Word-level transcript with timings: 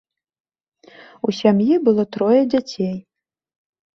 У 1.27 1.33
сям'і 1.41 1.75
было 1.89 2.03
трое 2.17 2.39
дзяцей. 2.53 2.93